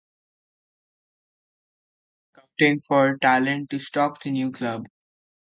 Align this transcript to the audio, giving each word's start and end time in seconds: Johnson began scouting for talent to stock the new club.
Johnson 2.33 2.47
began 2.57 2.75
scouting 2.81 2.81
for 2.87 3.17
talent 3.19 3.69
to 3.69 3.77
stock 3.77 4.23
the 4.23 4.31
new 4.31 4.49
club. 4.51 4.87